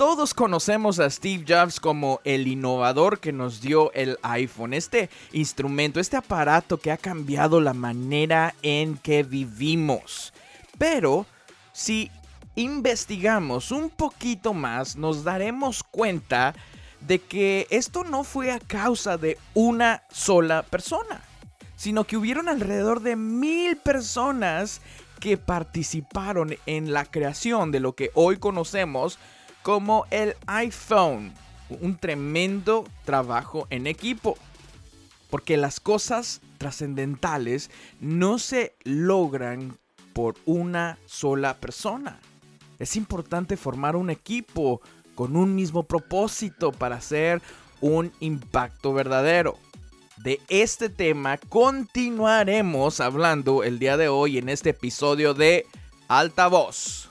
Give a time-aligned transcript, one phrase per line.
[0.00, 6.00] Todos conocemos a Steve Jobs como el innovador que nos dio el iPhone, este instrumento,
[6.00, 10.32] este aparato que ha cambiado la manera en que vivimos.
[10.78, 11.26] Pero
[11.74, 12.10] si
[12.54, 16.54] investigamos un poquito más, nos daremos cuenta
[17.00, 21.20] de que esto no fue a causa de una sola persona,
[21.76, 24.80] sino que hubieron alrededor de mil personas
[25.20, 29.18] que participaron en la creación de lo que hoy conocemos
[29.62, 31.32] como el iPhone.
[31.80, 34.36] Un tremendo trabajo en equipo.
[35.30, 39.78] Porque las cosas trascendentales no se logran
[40.12, 42.18] por una sola persona.
[42.78, 44.80] Es importante formar un equipo
[45.14, 47.42] con un mismo propósito para hacer
[47.80, 49.58] un impacto verdadero.
[50.16, 55.66] De este tema continuaremos hablando el día de hoy en este episodio de
[56.08, 57.09] Altavoz.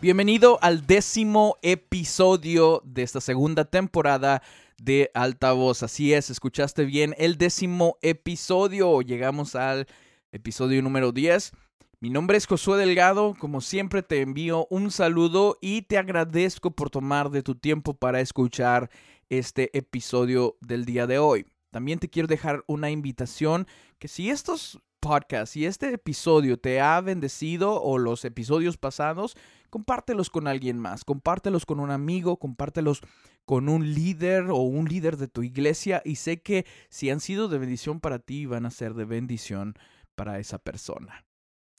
[0.00, 4.40] Bienvenido al décimo episodio de esta segunda temporada
[4.78, 5.82] de Altavoz.
[5.82, 9.02] Así es, escuchaste bien, el décimo episodio.
[9.02, 9.86] Llegamos al
[10.32, 11.52] episodio número 10.
[12.00, 16.88] Mi nombre es Josué Delgado, como siempre te envío un saludo y te agradezco por
[16.88, 18.88] tomar de tu tiempo para escuchar
[19.28, 21.44] este episodio del día de hoy.
[21.70, 23.66] También te quiero dejar una invitación
[23.98, 29.36] que si estos podcasts, si este episodio te ha bendecido o los episodios pasados,
[29.70, 33.00] compártelos con alguien más, compártelos con un amigo, compártelos
[33.44, 37.48] con un líder o un líder de tu iglesia y sé que si han sido
[37.48, 39.74] de bendición para ti, van a ser de bendición
[40.14, 41.24] para esa persona.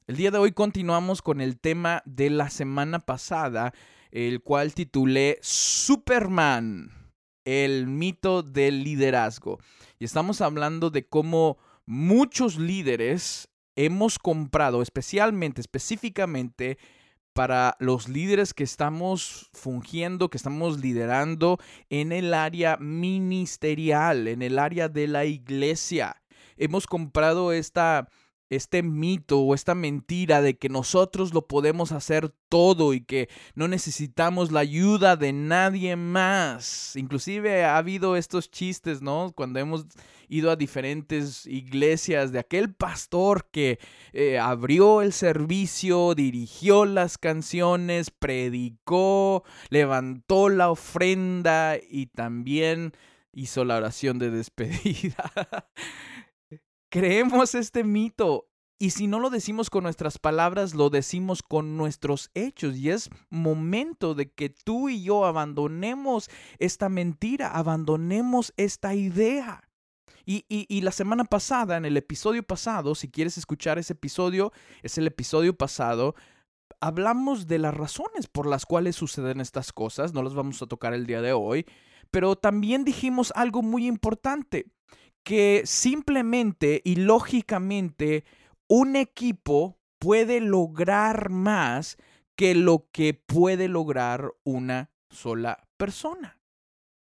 [0.08, 3.74] El día de hoy continuamos con el tema de la semana pasada,
[4.10, 6.92] el cual titulé Superman,
[7.46, 9.60] el mito del liderazgo.
[10.00, 16.78] Y estamos hablando de cómo muchos líderes hemos comprado, especialmente, específicamente,
[17.34, 21.58] para los líderes que estamos fungiendo, que estamos liderando
[21.90, 26.22] en el área ministerial, en el área de la iglesia.
[26.58, 28.10] Hemos comprado esta
[28.52, 33.70] este mito o esta mentira de que nosotros lo podemos hacer todo y que no
[33.70, 36.98] necesitamos la ayuda de nadie más.
[36.98, 39.32] Inclusive ha habido estos chistes, ¿no?
[39.34, 39.86] Cuando hemos
[40.28, 43.80] ido a diferentes iglesias de aquel pastor que
[44.12, 52.92] eh, abrió el servicio, dirigió las canciones, predicó, levantó la ofrenda y también
[53.34, 55.32] hizo la oración de despedida.
[56.92, 62.30] Creemos este mito y si no lo decimos con nuestras palabras, lo decimos con nuestros
[62.34, 62.76] hechos.
[62.76, 69.70] Y es momento de que tú y yo abandonemos esta mentira, abandonemos esta idea.
[70.26, 74.52] Y, y, la semana pasada, en el episodio pasado, si quieres escuchar ese episodio,
[74.84, 76.16] es el episodio pasado,
[76.82, 80.94] hablamos de las razones por las cuales suceden estas cosas, no las vamos a tocar
[80.94, 81.66] el día de hoy,
[82.12, 84.66] pero también dijimos algo muy importante
[85.24, 88.26] que simplemente y lógicamente
[88.68, 91.98] un equipo puede lograr más
[92.36, 96.40] que lo que puede lograr una sola persona.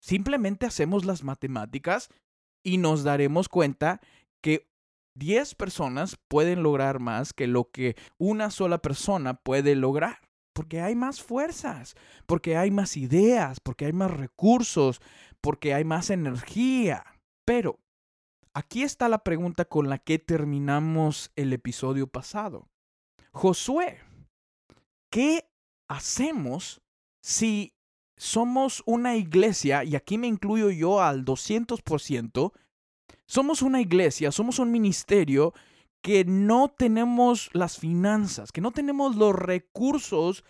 [0.00, 2.08] Simplemente hacemos las matemáticas
[2.62, 4.00] y nos daremos cuenta
[4.42, 4.68] que
[5.16, 10.18] 10 personas pueden lograr más que lo que una sola persona puede lograr.
[10.52, 11.96] Porque hay más fuerzas,
[12.26, 15.00] porque hay más ideas, porque hay más recursos,
[15.40, 17.04] porque hay más energía.
[17.44, 17.80] Pero
[18.54, 22.68] Aquí está la pregunta con la que terminamos el episodio pasado.
[23.32, 23.98] Josué,
[25.10, 25.50] ¿qué
[25.88, 26.80] hacemos
[27.20, 27.74] si
[28.16, 32.52] somos una iglesia, y aquí me incluyo yo al 200%,
[33.26, 35.52] somos una iglesia, somos un ministerio
[36.00, 40.44] que no tenemos las finanzas, que no tenemos los recursos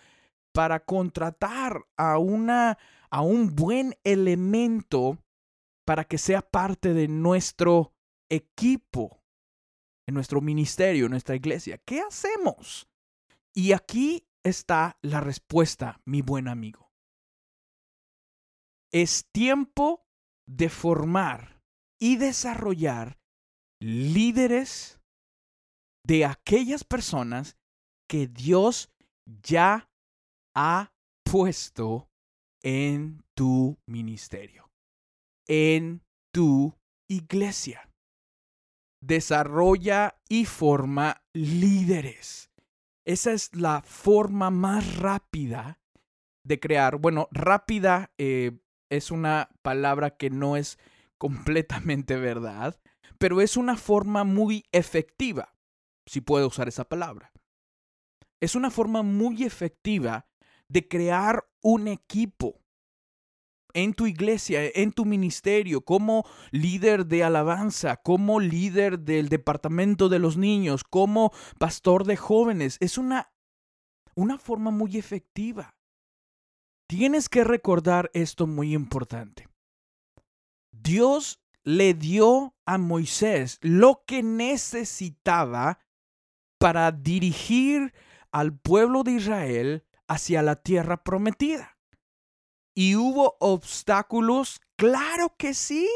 [0.53, 2.77] para contratar a, una,
[3.09, 5.17] a un buen elemento
[5.85, 7.94] para que sea parte de nuestro
[8.29, 9.23] equipo,
[10.07, 11.77] en nuestro ministerio, en nuestra iglesia.
[11.79, 12.87] ¿Qué hacemos?
[13.53, 16.91] Y aquí está la respuesta, mi buen amigo.
[18.91, 20.05] Es tiempo
[20.47, 21.61] de formar
[21.99, 23.19] y desarrollar
[23.81, 24.99] líderes
[26.05, 27.57] de aquellas personas
[28.07, 28.93] que Dios
[29.25, 29.89] ya
[30.55, 30.93] ha
[31.23, 32.09] puesto
[32.63, 34.71] en tu ministerio,
[35.47, 36.77] en tu
[37.09, 37.89] iglesia
[39.05, 42.49] desarrolla y forma líderes.
[43.05, 45.79] Esa es la forma más rápida
[46.43, 46.97] de crear.
[46.97, 48.59] Bueno, rápida eh,
[48.89, 50.79] es una palabra que no es
[51.17, 52.79] completamente verdad,
[53.19, 55.51] pero es una forma muy efectiva.
[56.07, 57.31] si puedo usar esa palabra.
[58.39, 60.27] Es una forma muy efectiva
[60.67, 62.61] de crear un equipo
[63.75, 70.17] en tu iglesia, en tu ministerio, como líder de alabanza, como líder del departamento de
[70.17, 72.77] los niños, como pastor de jóvenes.
[72.79, 73.31] Es una,
[74.15, 75.77] una forma muy efectiva.
[76.87, 79.49] Tienes que recordar esto muy importante.
[80.71, 85.79] Dios le dio a Moisés lo que necesitaba
[86.59, 87.93] para dirigir
[88.31, 91.74] al pueblo de Israel hacia la tierra prometida.
[92.75, 94.59] ¿Y hubo obstáculos?
[94.75, 95.87] Claro que sí.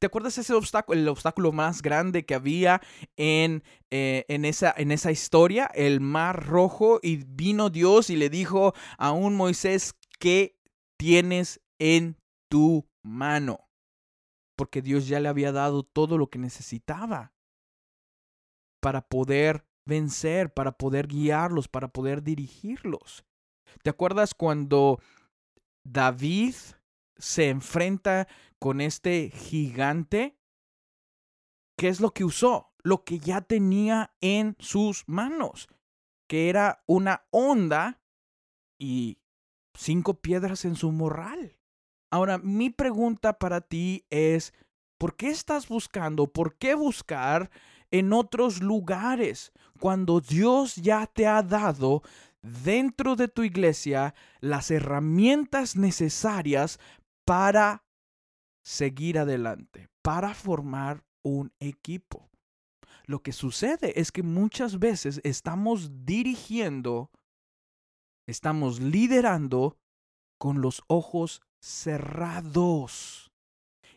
[0.00, 2.82] ¿Te acuerdas ese obstáculo, el obstáculo más grande que había
[3.16, 3.62] en,
[3.92, 5.70] eh, en, esa, en esa historia?
[5.74, 10.58] El mar rojo y vino Dios y le dijo a un Moisés, ¿qué
[10.98, 12.16] tienes en
[12.50, 13.68] tu mano?
[14.56, 17.32] Porque Dios ya le había dado todo lo que necesitaba
[18.80, 23.24] para poder vencer, para poder guiarlos, para poder dirigirlos.
[23.84, 24.98] ¿Te acuerdas cuando
[25.84, 26.54] David
[27.16, 30.38] se enfrenta con este gigante,
[31.76, 32.72] ¿qué es lo que usó?
[32.82, 35.68] Lo que ya tenía en sus manos,
[36.28, 38.00] que era una onda
[38.78, 39.18] y
[39.74, 41.58] cinco piedras en su morral.
[42.10, 44.52] Ahora, mi pregunta para ti es,
[44.98, 46.26] ¿por qué estás buscando?
[46.26, 47.50] ¿Por qué buscar
[47.90, 52.02] en otros lugares cuando Dios ya te ha dado
[52.42, 56.78] dentro de tu iglesia las herramientas necesarias
[57.24, 57.84] para
[58.64, 62.28] seguir adelante, para formar un equipo.
[63.06, 67.10] Lo que sucede es que muchas veces estamos dirigiendo,
[68.26, 69.78] estamos liderando
[70.38, 73.32] con los ojos cerrados.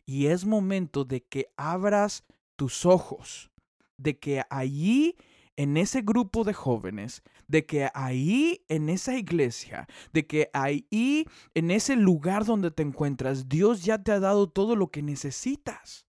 [0.05, 2.23] Y es momento de que abras
[2.55, 3.51] tus ojos,
[3.97, 5.15] de que allí
[5.57, 11.71] en ese grupo de jóvenes, de que ahí en esa iglesia, de que ahí en
[11.71, 16.07] ese lugar donde te encuentras, Dios ya te ha dado todo lo que necesitas.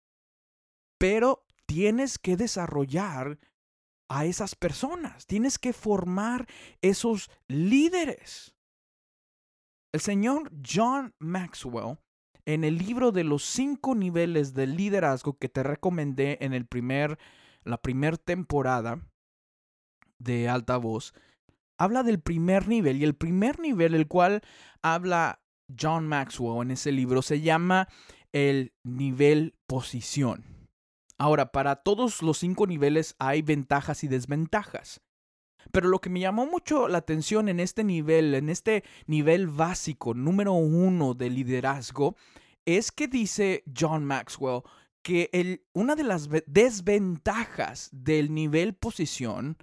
[0.99, 3.39] Pero tienes que desarrollar
[4.09, 6.47] a esas personas, tienes que formar
[6.81, 8.55] esos líderes.
[9.93, 11.99] El señor John Maxwell,
[12.45, 17.19] en el libro de los cinco niveles de liderazgo que te recomendé en el primer,
[17.65, 19.01] la primera temporada,
[20.19, 21.15] de alta voz,
[21.79, 24.43] habla del primer nivel y el primer nivel, el cual
[24.83, 25.41] habla
[25.79, 27.89] John Maxwell en ese libro, se llama
[28.33, 30.45] el nivel posición.
[31.19, 35.01] Ahora, para todos los cinco niveles hay ventajas y desventajas.
[35.73, 40.15] Pero lo que me llamó mucho la atención en este nivel, en este nivel básico,
[40.15, 42.17] número uno de liderazgo,
[42.65, 44.63] es que dice John Maxwell
[45.03, 49.57] que el, una de las desventajas del nivel posición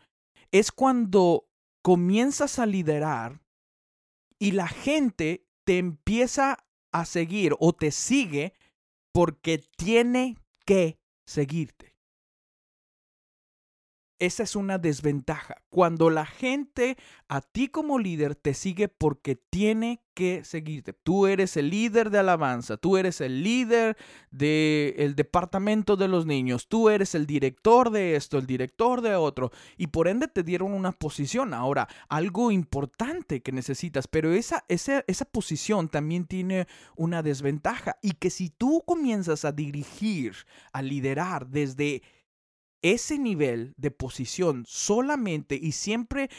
[0.54, 1.50] es cuando
[1.82, 3.42] comienzas a liderar
[4.40, 8.54] y la gente te empieza a seguir o te sigue
[9.12, 11.93] porque tiene que seguirte.
[14.20, 15.64] Esa es una desventaja.
[15.70, 20.94] Cuando la gente a ti como líder te sigue porque tiene que seguirte.
[20.94, 23.98] Tú eres el líder de alabanza, tú eres el líder
[24.32, 29.52] del departamento de los niños, tú eres el director de esto, el director de otro,
[29.78, 31.54] y por ende te dieron una posición.
[31.54, 38.12] Ahora, algo importante que necesitas, pero esa, esa, esa posición también tiene una desventaja y
[38.12, 40.36] que si tú comienzas a dirigir,
[40.72, 42.04] a liderar desde
[42.84, 46.30] ese nivel de posición solamente y siempre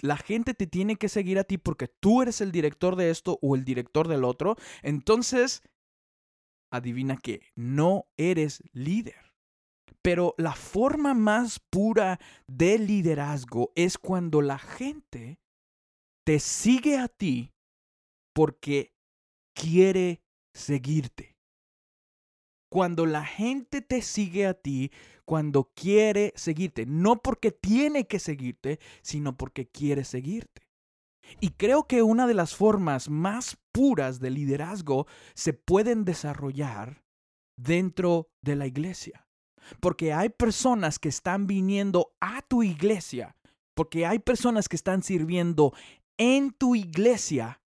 [0.00, 3.38] la gente te tiene que seguir a ti porque tú eres el director de esto
[3.42, 5.62] o el director del otro, entonces,
[6.72, 9.34] adivina qué, no eres líder.
[10.02, 15.40] Pero la forma más pura de liderazgo es cuando la gente
[16.24, 17.52] te sigue a ti
[18.34, 18.92] porque
[19.54, 20.20] quiere
[20.54, 21.35] seguirte.
[22.76, 24.92] Cuando la gente te sigue a ti
[25.24, 30.68] cuando quiere seguirte, no porque tiene que seguirte, sino porque quiere seguirte.
[31.40, 37.02] Y creo que una de las formas más puras de liderazgo se pueden desarrollar
[37.56, 39.26] dentro de la iglesia.
[39.80, 43.38] Porque hay personas que están viniendo a tu iglesia,
[43.74, 45.72] porque hay personas que están sirviendo
[46.18, 47.62] en tu iglesia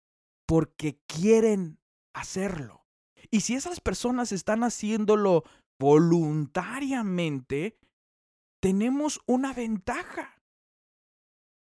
[0.46, 1.80] porque quieren
[2.14, 2.87] hacerlo.
[3.32, 5.44] Y si esas personas están haciéndolo
[5.80, 7.78] voluntariamente,
[8.60, 10.42] tenemos una ventaja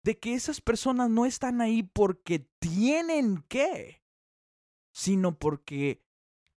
[0.03, 4.03] de que esas personas no están ahí porque tienen que,
[4.93, 6.03] sino porque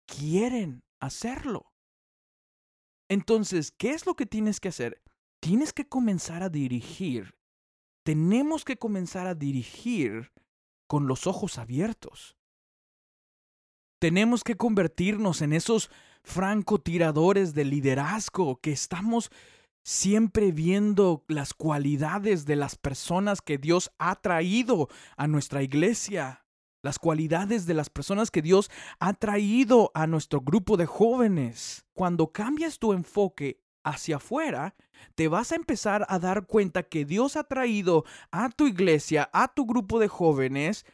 [0.06, 1.72] quieren hacerlo.
[3.08, 5.04] Entonces, ¿qué es lo que tienes que hacer?
[5.44, 7.36] tienes que comenzar a dirigir.
[8.02, 10.32] Tenemos que comenzar a dirigir
[10.86, 12.38] con los ojos abiertos.
[14.04, 15.90] Tenemos que convertirnos en esos
[16.24, 19.30] francotiradores de liderazgo que estamos
[19.82, 26.44] siempre viendo las cualidades de las personas que Dios ha traído a nuestra iglesia,
[26.82, 31.86] las cualidades de las personas que Dios ha traído a nuestro grupo de jóvenes.
[31.94, 34.76] Cuando cambias tu enfoque hacia afuera,
[35.14, 39.54] te vas a empezar a dar cuenta que Dios ha traído a tu iglesia, a
[39.54, 40.84] tu grupo de jóvenes,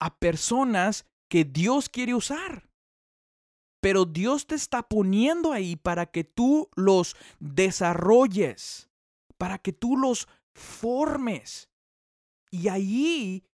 [0.00, 2.68] a personas que Dios quiere usar
[3.80, 8.90] pero Dios te está poniendo ahí para que tú los desarrolles,
[9.36, 11.70] para que tú los formes.
[12.50, 13.44] Y ahí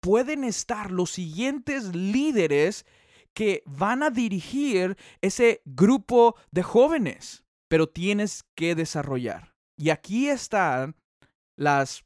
[0.00, 2.86] pueden estar los siguientes líderes
[3.34, 9.54] que van a dirigir ese grupo de jóvenes, pero tienes que desarrollar.
[9.76, 10.96] Y aquí están
[11.56, 12.04] las,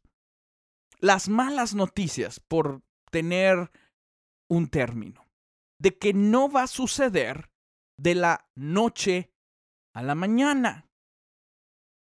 [1.01, 3.71] las malas noticias por tener
[4.49, 5.27] un término,
[5.81, 7.51] de que no va a suceder
[7.99, 9.33] de la noche
[9.95, 10.87] a la mañana.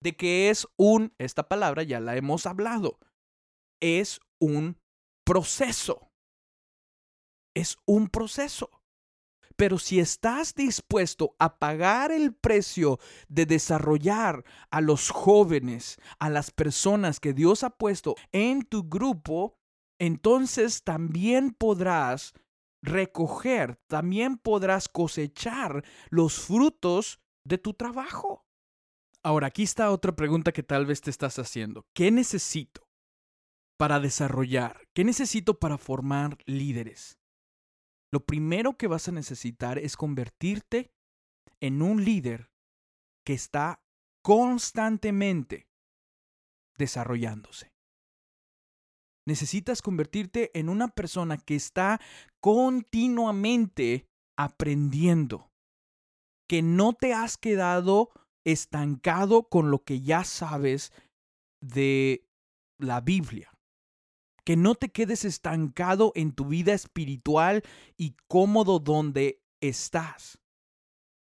[0.00, 3.00] De que es un, esta palabra ya la hemos hablado,
[3.80, 4.80] es un
[5.25, 6.12] proceso.
[7.57, 8.71] Es un proceso.
[9.57, 16.52] Pero si estás dispuesto a pagar el precio de desarrollar a los jóvenes, a las
[16.52, 19.57] personas que Dios ha puesto en tu grupo,
[19.99, 22.35] entonces también podrás
[22.83, 28.47] recoger, también podrás cosechar los frutos de tu trabajo.
[29.23, 31.87] Ahora, aquí está otra pregunta que tal vez te estás haciendo.
[31.93, 32.88] ¿Qué necesito
[33.76, 34.88] para desarrollar?
[34.95, 37.19] ¿Qué necesito para formar líderes?
[38.11, 40.93] Lo primero que vas a necesitar es convertirte
[41.61, 42.50] en un líder
[43.25, 43.83] que está
[44.23, 45.69] constantemente
[46.78, 47.73] desarrollándose.
[49.28, 52.00] Necesitas convertirte en una persona que está
[52.40, 54.08] continuamente
[54.38, 55.50] aprendiendo,
[56.49, 58.08] que no te has quedado
[58.47, 60.94] estancado con lo que ya sabes
[61.61, 62.26] de
[62.78, 63.52] la Biblia,
[64.47, 67.64] que no te quedes estancado en tu vida espiritual
[67.99, 70.38] y cómodo donde estás.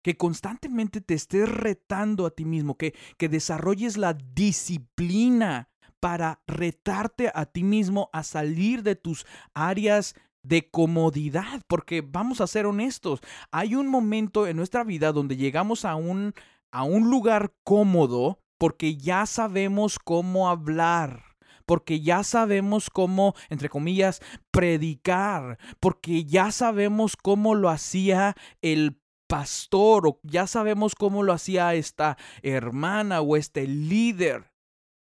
[0.03, 5.71] Que constantemente te estés retando a ti mismo, que, que desarrolles la disciplina
[6.07, 12.47] para retarte a ti mismo a salir de tus áreas de comodidad, porque vamos a
[12.47, 13.19] ser honestos,
[13.51, 16.33] hay un momento en nuestra vida donde llegamos a un,
[16.71, 21.35] a un lugar cómodo porque ya sabemos cómo hablar,
[21.65, 30.07] porque ya sabemos cómo, entre comillas, predicar, porque ya sabemos cómo lo hacía el pastor
[30.07, 34.53] o ya sabemos cómo lo hacía esta hermana o este líder.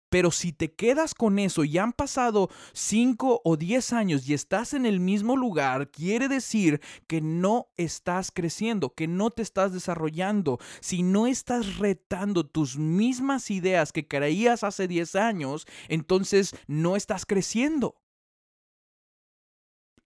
[0.10, 4.74] Pero si te quedas con eso y han pasado 5 o 10 años y estás
[4.74, 10.60] en el mismo lugar, quiere decir que no estás creciendo, que no te estás desarrollando.
[10.80, 17.26] Si no estás retando tus mismas ideas que creías hace 10 años, entonces no estás
[17.26, 17.96] creciendo.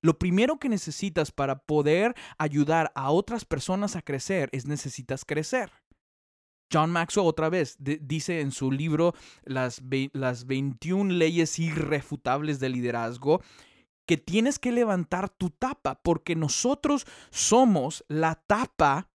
[0.02, 5.72] Lo primero que necesitas para poder ayudar a otras personas a crecer es necesitas crecer.
[6.72, 9.82] John Maxwell otra vez dice en su libro las,
[10.14, 13.42] las 21 leyes irrefutables del liderazgo
[14.06, 19.12] que tienes que levantar tu tapa porque nosotros somos la tapa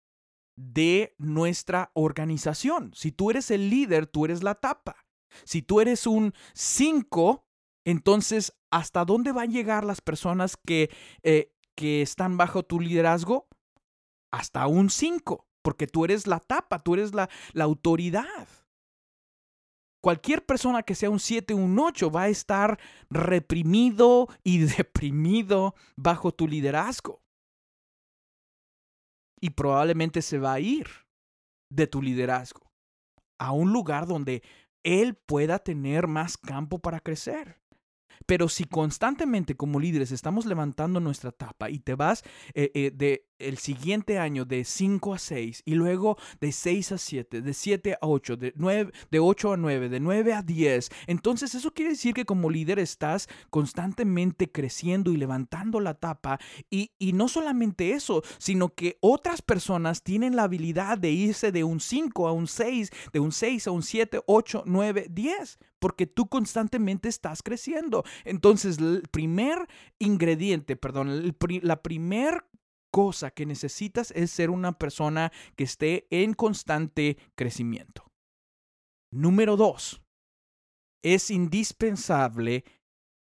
[0.56, 2.92] de nuestra organización.
[2.96, 5.06] Si tú eres el líder, tú eres la tapa.
[5.44, 7.46] Si tú eres un 5,
[7.86, 10.90] entonces, ¿hasta dónde van a llegar las personas que,
[11.24, 13.48] eh, que están bajo tu liderazgo?
[14.32, 18.48] Hasta un 5 porque tú eres la tapa, tú eres la, autoridad.
[20.02, 22.80] Cualquier persona que sea un 7 o un 8 va a estar
[23.12, 27.22] reprimido y deprimido bajo tu liderazgo.
[29.40, 30.88] Y probablemente se va a ir
[31.72, 32.72] de tu liderazgo
[33.40, 34.42] a un lugar donde
[34.84, 37.62] él pueda tener más campo para crecer.
[38.26, 42.24] Pero si constantemente como líderes estamos levantando nuestra tapa y te vas
[42.56, 46.98] eh, eh, de el siguiente año de 5 a 6 y luego de 6 a
[46.98, 50.90] 7, de 7 a 8, de, 9, de 8 a 9, de 9 a 10.
[51.08, 56.92] Entonces eso quiere decir que como líder estás constantemente creciendo y levantando la tapa y,
[57.00, 61.80] y no solamente eso, sino que otras personas tienen la habilidad de irse de un
[61.80, 66.28] 5 a un 6, de un 6 a un 7, 8, 9, 10, porque tú
[66.28, 68.04] constantemente estás creciendo.
[68.26, 69.68] Entonces el primer
[69.98, 72.44] ingrediente, perdón, la primer
[72.92, 78.12] cosa que necesitas es ser una persona que esté en constante crecimiento.
[79.12, 80.02] Número dos,
[81.04, 82.64] es indispensable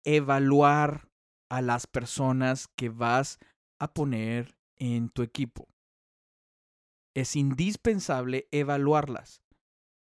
[0.04, 1.08] evaluar
[1.50, 3.38] a las personas que vas
[3.78, 5.68] a poner en tu equipo.
[7.14, 9.41] Es indispensable evaluarlas.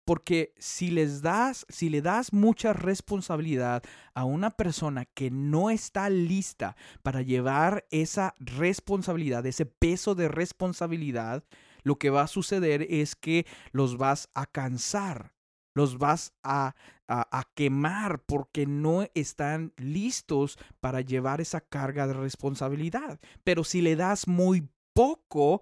[0.09, 3.83] Porque si les das, si le das mucha responsabilidad
[4.15, 11.45] a una persona que no está lista para llevar esa responsabilidad, ese peso de responsabilidad,
[11.83, 15.35] lo que va a suceder es que los vas a cansar,
[15.75, 16.75] los vas a,
[17.07, 23.21] a, quemar porque no están listos para llevar esa carga de responsabilidad.
[23.45, 25.61] Pero si le das muy poco,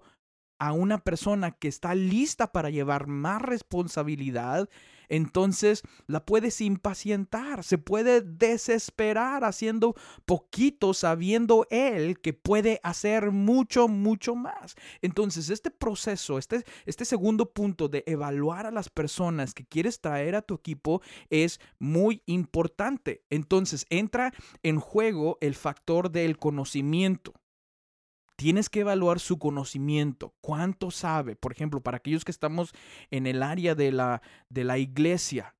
[0.59, 4.69] a una persona que está lista para llevar más responsabilidad,
[5.09, 9.95] entonces la puedes impacientar, se puede desesperar haciendo
[10.25, 14.75] poquito, sabiendo él que puede hacer mucho, mucho más.
[15.01, 20.35] Entonces, este proceso, este, este segundo punto de evaluar a las personas que quieres traer
[20.35, 23.23] a tu equipo es muy importante.
[23.29, 24.33] Entonces, entra
[24.63, 27.33] en juego el factor del conocimiento
[28.37, 31.35] tienes que evaluar su conocimiento, cuánto sabe.
[31.35, 32.71] Por ejemplo, para aquellos que estamos
[33.11, 35.55] en el área de la, de la iglesia,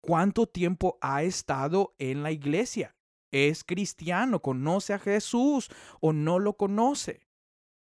[0.00, 2.96] cuánto tiempo ha estado en la iglesia.
[3.30, 5.70] Es cristiano, conoce a Jesús
[6.00, 7.26] o no lo conoce.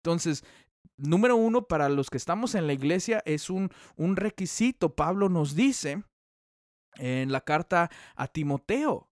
[0.02, 0.45] Entonces,
[0.97, 4.95] número uno, para los que estamos en la iglesia es un, un requisito.
[4.95, 6.02] Pablo nos dice
[6.97, 9.09] en la carta a Timoteo,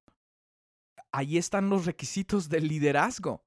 [1.12, 3.44] ahí están los requisitos del liderazgo.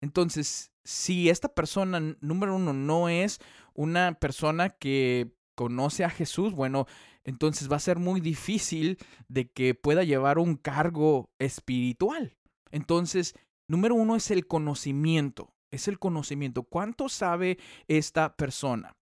[0.00, 3.40] Entonces, si esta persona, número uno, no es
[3.74, 6.86] una persona que conoce a Jesús, bueno,
[7.24, 8.96] entonces va a ser muy difícil
[9.28, 12.38] de que pueda llevar un cargo espiritual.
[12.70, 13.34] Entonces,
[13.68, 16.62] número uno es el conocimiento, es el conocimiento.
[16.62, 18.96] ¿Cuánto sabe esta persona?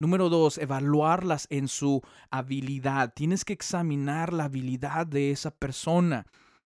[0.00, 2.00] Número dos, evaluarlas en su
[2.30, 3.12] habilidad.
[3.14, 6.24] Tienes que examinar la habilidad de esa persona.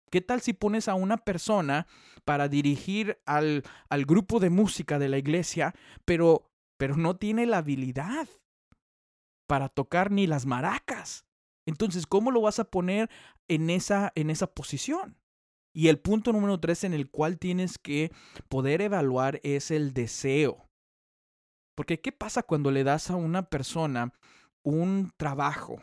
[0.09, 1.87] ¿Qué tal si pones a una persona
[2.23, 5.73] para dirigir al, al grupo de música de la iglesia,
[6.05, 8.27] pero, pero no tiene la habilidad
[9.47, 11.25] para tocar ni las maracas?
[11.65, 13.09] Entonces, ¿cómo lo vas a poner
[13.47, 15.17] en esa, en esa posición?
[15.73, 18.11] Y el punto número tres en el cual tienes que
[18.47, 20.69] poder evaluar es el deseo.
[21.75, 24.13] Porque ¿qué pasa cuando le das a una persona
[24.63, 25.81] un trabajo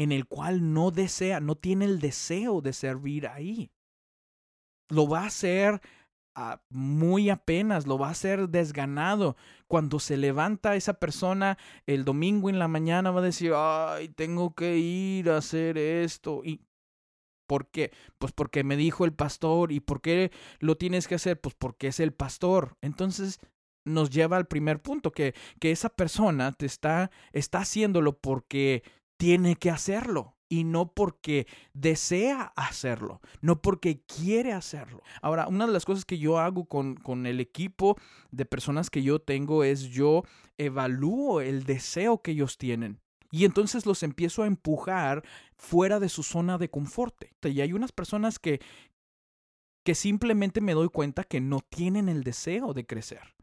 [0.00, 3.70] en el cual no desea, no tiene el deseo de servir ahí.
[4.88, 5.82] Lo va a hacer
[6.70, 9.36] muy apenas, lo va a hacer desganado.
[9.66, 14.54] Cuando se levanta esa persona el domingo en la mañana va a decir, ay, tengo
[14.54, 16.40] que ir a hacer esto.
[16.46, 16.62] ¿Y
[17.46, 17.92] por qué?
[18.16, 19.70] Pues porque me dijo el pastor.
[19.70, 21.38] ¿Y por qué lo tienes que hacer?
[21.38, 22.78] Pues porque es el pastor.
[22.80, 23.38] Entonces
[23.84, 28.82] nos lleva al primer punto, que, que esa persona te está, está haciéndolo porque
[29.20, 35.02] tiene que hacerlo y no porque desea hacerlo, no porque quiere hacerlo.
[35.20, 37.98] Ahora, una de las cosas que yo hago con, con, el equipo
[38.30, 40.22] de personas que yo tengo es yo
[40.56, 42.98] evalúo el deseo que ellos tienen.
[43.30, 45.22] Y entonces los empiezo a empujar
[45.54, 47.26] fuera de su zona de confort.
[47.44, 48.62] Y hay unas personas que,
[49.84, 53.34] que simplemente me doy cuenta que no tienen el deseo de crecer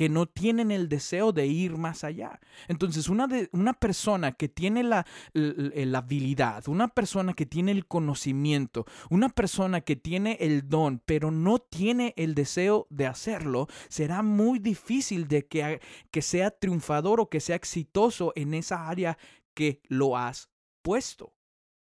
[0.00, 2.40] que no tienen el deseo de ir más allá.
[2.68, 7.86] Entonces, una, de, una persona que tiene la, la, habilidad, una persona que tiene el
[7.86, 14.22] conocimiento, una persona que tiene el don, pero no tiene el deseo de hacerlo, será
[14.22, 19.18] muy difícil de que, que sea triunfador o que sea exitoso en esa área
[19.52, 20.48] que lo has
[20.80, 21.34] puesto.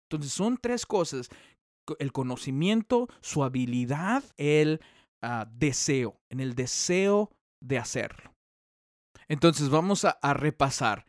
[0.06, 1.28] Entonces, son tres cosas.
[1.98, 4.80] El conocimiento, su habilidad, el
[5.20, 6.22] ah, deseo.
[6.30, 8.34] En el deseo de hacerlo.
[9.28, 11.06] Entonces vamos a, repasar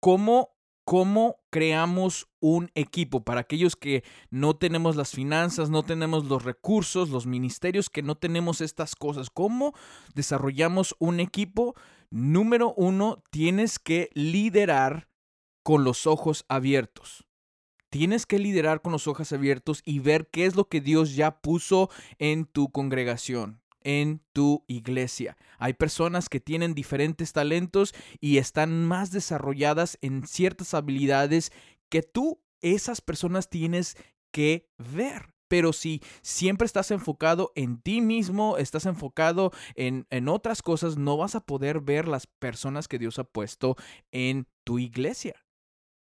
[0.00, 6.44] cómo, cómo creamos un equipo para aquellos que no tenemos las finanzas, no tenemos los
[6.44, 9.28] recursos, los ministerios, que no tenemos estas cosas.
[9.30, 9.74] ¿Cómo
[10.14, 11.74] desarrollamos un equipo?
[12.10, 15.08] Número uno, tienes que liderar
[15.64, 17.26] con los ojos abiertos.
[17.90, 21.40] Tienes que liderar con los ojos abiertos y ver qué es lo que Dios ya
[21.40, 25.36] puso en tu congregación en tu iglesia.
[25.58, 31.52] Hay personas que tienen diferentes talentos y están más desarrolladas en ciertas habilidades
[31.88, 33.96] que tú, esas personas tienes
[34.30, 35.34] que ver.
[35.48, 41.16] Pero si siempre estás enfocado en ti mismo, estás enfocado en, en, otras cosas, no
[41.16, 43.76] vas a poder ver las personas que Dios ha puesto
[44.12, 45.46] en tu iglesia.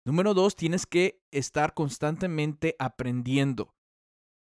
[0.03, 3.73] Número dos, tienes que estar constantemente aprendiendo.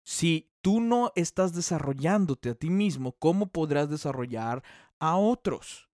[0.04, 4.62] Si tú no estás desarrollándote a ti mismo, ¿cómo podrás desarrollar
[5.00, 5.88] a otros?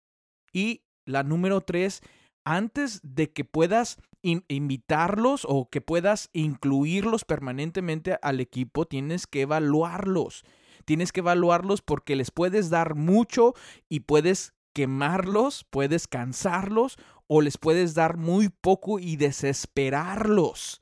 [0.52, 2.02] Y la número tres,
[2.44, 10.44] antes de que puedas invitarlos o que puedas incluirlos permanentemente al equipo, tienes que evaluarlos.
[10.86, 13.54] Tienes que evaluarlos porque les puedes dar mucho
[13.90, 20.82] y puedes quemarlos, puedes cansarlos o les puedes dar muy poco y desesperarlos.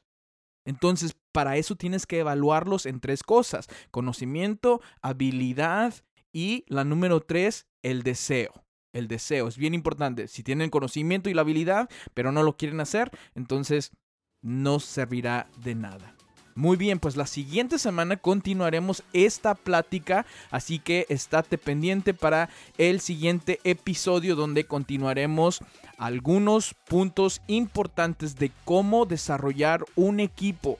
[0.66, 5.93] Entonces, para eso tienes que evaluarlos en tres cosas, conocimiento, habilidad
[6.34, 8.65] y la número tres, el deseo.
[8.91, 10.28] El deseo es bien importante.
[10.30, 13.91] Si tienen conocimiento y la habilidad, pero no lo quieren hacer, entonces
[14.41, 16.15] no servirá de nada.
[16.56, 23.00] Muy bien, pues la siguiente semana continuaremos esta plática, así que estate pendiente para el
[23.00, 25.60] siguiente episodio donde continuaremos
[26.00, 30.80] algunos puntos importantes de cómo desarrollar un equipo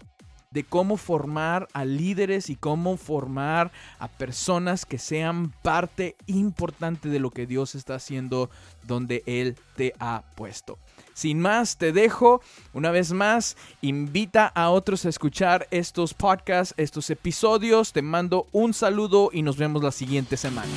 [0.52, 7.20] de cómo formar a líderes y cómo formar a personas que sean parte importante de
[7.20, 8.50] lo que Dios está haciendo
[8.84, 10.80] donde Él te ha puesto.
[11.14, 12.42] Sin más, te dejo
[12.74, 13.58] una vez más.
[13.82, 17.92] Invita a otros a escuchar estos podcasts, estos episodios.
[17.92, 20.72] Te mando un saludo y nos vemos la siguiente semana.